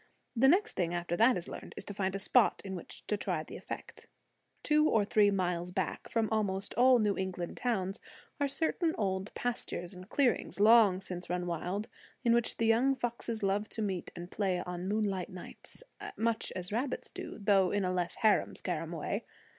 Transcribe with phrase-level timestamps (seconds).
[0.35, 3.17] The next thing, after that is learned, is to find a spot in which to
[3.17, 4.07] try the effect.
[4.63, 7.99] Two or three miles back from almost all New England towns
[8.39, 11.87] are certain old pastures and clearings, long since run wild,
[12.23, 15.83] in which the young foxes love to meet and play on moonlight nights,
[16.17, 19.23] much as rabbits do, though in a less harum scarum way.